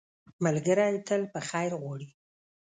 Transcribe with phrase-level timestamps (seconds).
[0.43, 2.07] ملګری تل په خیر غواړي